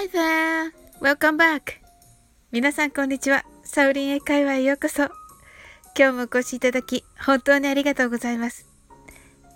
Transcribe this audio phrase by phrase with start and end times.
[0.00, 0.72] Hi there!
[1.02, 1.74] Welcome back!
[2.52, 3.44] 皆さんこんにちは。
[3.62, 5.02] サウリン英会話へようこそ。
[5.94, 8.66] 今日もお越しいただき、本当にありがとうございます。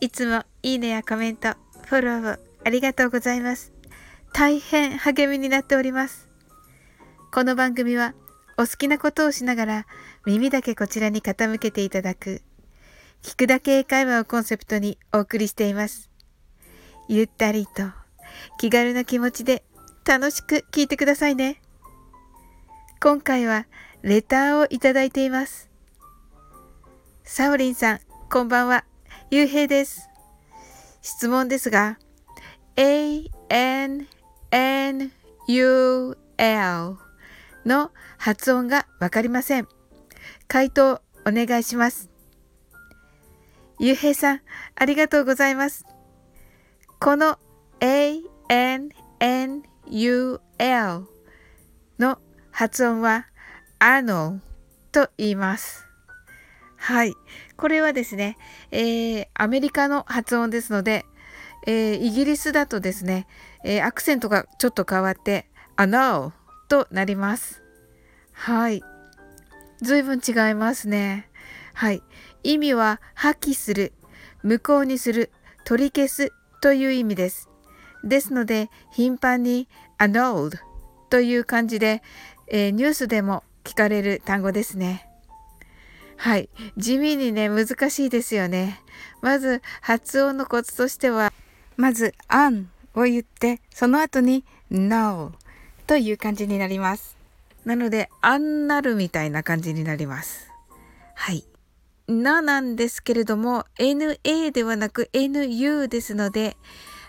[0.03, 1.54] いつもいいねやコメント、
[1.87, 3.72] フォローをありがとうございます。
[4.35, 6.29] 大変励みになっております。
[7.32, 8.12] この番組は、
[8.58, 9.86] お好きなことをしながら、
[10.26, 12.42] 耳だけこちらに傾けていただく、
[13.22, 16.11] 聞くだけ英会話をコンセプトにお送りしています。
[17.08, 17.84] ゆったりと、
[18.58, 19.64] 気軽な気持ちで
[20.07, 21.62] 楽しく聞いてくださいね。
[23.00, 23.67] 今回は
[24.03, 25.71] レターをいただいています。
[27.25, 28.85] サオリンさん、こんばんは。
[29.30, 30.11] ゆうへいです。
[31.00, 31.99] 質問ですが、
[32.77, 34.06] a-n-n-u-l
[37.64, 39.69] の発音がわかりません。
[40.48, 42.11] 回答お願いします。
[43.78, 44.42] ゆうへいさん、
[44.75, 45.86] ありがとうございます。
[47.00, 47.39] この
[47.80, 50.41] a-n-n-u-l ul
[51.98, 52.19] の
[52.50, 53.27] 発音は
[53.78, 54.41] ano
[54.92, 55.84] と言います。
[56.76, 57.14] はい。
[57.56, 58.36] これはですね、
[58.70, 61.06] えー、アメリカの発音ですので、
[61.66, 63.26] えー、イギリスだとですね、
[63.64, 66.32] えー、アクセントがちょっと変わって、a no
[66.69, 67.62] となります。
[68.32, 68.82] はい。
[69.80, 71.30] 随分違いますね。
[71.72, 72.02] はい。
[72.42, 73.92] 意味は破棄する、
[74.42, 75.32] 無効にする、
[75.64, 77.48] 取り消すという意味です。
[78.05, 80.58] ですので頻繁に annulled
[81.10, 82.02] という感じで、
[82.48, 85.08] えー、ニュースでも聞かれる単語ですね。
[86.16, 86.48] はい。
[86.77, 88.80] 地味にね、難しいですよね。
[89.20, 91.32] まず発音のコツとしては、
[91.77, 95.32] まず an を言って、その後に no
[95.86, 97.16] という感じになります。
[97.64, 100.48] なので、あんなるみたいな感じになります。
[101.14, 101.44] はい。
[102.06, 106.56] ななんですけれども、na ではなく nu ですので、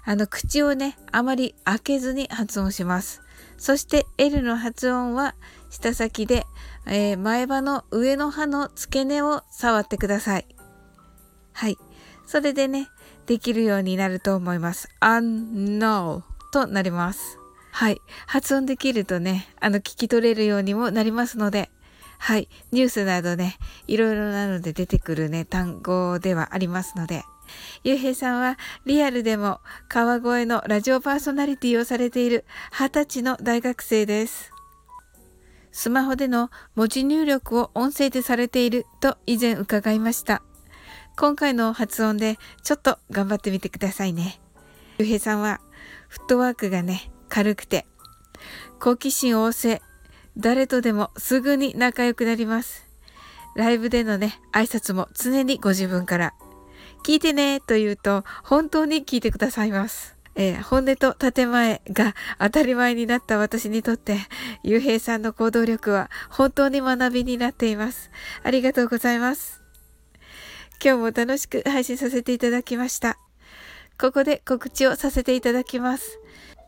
[0.05, 3.21] あの、口をね、あまり開けずに発音します。
[3.57, 5.35] そして L の発音は
[5.69, 6.45] 舌先で、
[6.85, 10.45] えー、前歯の上の歯の付け根を触ってください。
[11.53, 11.77] はい。
[12.25, 12.89] それでね、
[13.25, 14.89] できるようになると思います。
[15.01, 16.21] unknow
[16.51, 17.39] となります。
[17.71, 17.99] はい。
[18.27, 21.69] 発音できるとね、あの、聞き取れるようにもなりますので、
[22.17, 22.47] はい。
[22.71, 23.57] ニュースなどね、
[23.87, 27.23] いろいろなので出てくるね、単語ではありますので、
[27.83, 34.51] ゆうへいさんはリアルでも川越のラジオパーソナリティをされている20歳の大学生です。
[35.71, 40.41] スマホでの文字入力を音声でされていると以前伺いました。
[41.17, 44.39] 今回の発音でちょっと頑張ってみてくださいね。
[44.97, 45.59] ゆうへいさんは
[46.07, 47.85] フットワークがね、軽くて
[48.79, 49.81] 好奇心旺盛、
[50.37, 52.85] 誰とでもすぐに仲良くなります。
[53.55, 56.33] ライブでのね、挨拶も常にご自分から
[57.05, 60.15] 聞いてねと言うと本当に聞いてくださいます。
[60.33, 64.17] えー、本音と建前が当たり前になった私にとって、
[64.63, 68.09] ゆうへいさんの行動力は本当に学びになっています。
[68.41, 69.61] ありがとうございます。
[70.83, 73.19] 今日も楽しく配信させていただきました。
[74.01, 76.19] ここで告知をさせていただきます。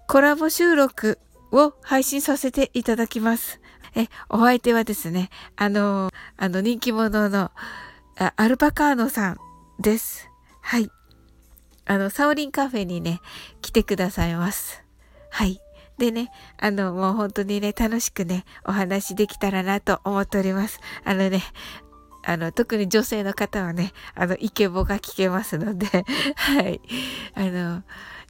[0.07, 1.17] コラボ収録
[1.51, 3.59] を配信させていただきます。
[3.95, 7.49] え、お相手はですね、あの、あの人気者の
[8.35, 9.46] アルパカーノさん
[9.79, 10.29] です。
[10.61, 10.89] はい。
[11.85, 13.21] あの、サオリンカフェにね、
[13.61, 14.83] 来てくださいます。
[15.29, 15.61] はい。
[15.97, 20.79] でね、あの、もう本当にね、楽しくね、お話できたらなと思っております。
[21.03, 21.41] あのね、
[22.23, 25.88] あの、特に女性の方はね、あの、イケボが聞けますので、
[26.35, 26.81] はい。
[27.33, 27.83] あの、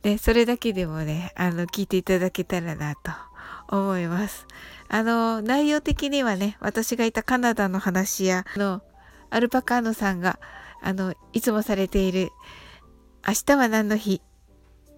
[0.03, 3.11] ね、それだけでもね、あの、聞いていただけたらなと
[3.69, 4.45] 思います。
[4.87, 8.81] あの、内容的にはね、私がいたカナダの話や、あの、
[9.29, 10.39] アルパカーノさんが、
[10.81, 12.29] あの、いつもされている、
[13.27, 14.21] 明日は何の日？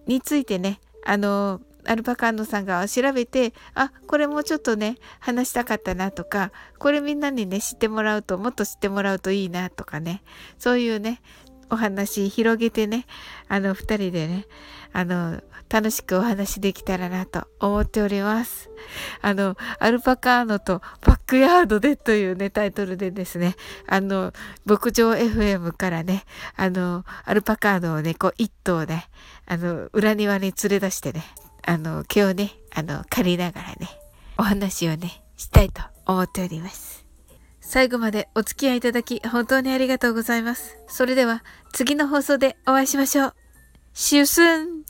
[0.06, 10.22] についてね、あの、アルパカンドさんが調べて、あ、これもちょっとね、話したかったなとか、これみんなにね、知ってもらうと、もっと知ってもらうといいなとかね、
[10.58, 11.22] そういうね、
[11.70, 13.06] お話広げてね、
[13.48, 14.46] あの、二人でね、
[14.92, 18.70] あの、楽しくお話できたらなと思っております。
[19.22, 23.54] あの、アルパカーノとバックヤードでというね、タイトルでですね、
[23.86, 24.32] あの、
[24.64, 26.24] 牧場 FM からね、
[26.56, 29.08] あの、アルパカーノをね、こう一頭ね、
[29.46, 31.22] あの、裏庭に連れ出してね、
[31.64, 33.88] あの、毛をね、あの、借りながらね、
[34.38, 37.06] お話をね、したいと思っております。
[37.60, 40.76] 最後までお付き合いいただき本当にありがとうございます。
[40.88, 43.34] それでは次の放送でお会いしましょう。
[43.94, 44.89] See you soon!